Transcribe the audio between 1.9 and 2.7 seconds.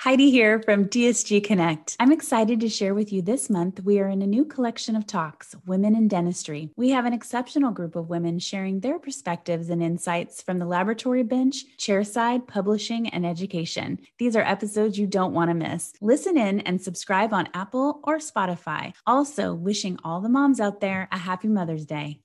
I'm excited to